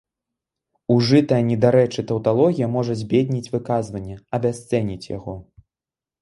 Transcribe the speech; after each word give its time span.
Ужытая 0.93 1.41
недарэчы 1.49 2.03
таўталогія 2.11 2.67
можа 2.77 2.93
збедніць 3.03 3.51
выказванне, 3.57 4.15
абясцэніць 4.39 5.11
яго. 5.17 5.37